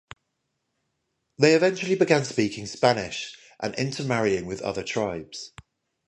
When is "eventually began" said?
1.53-2.25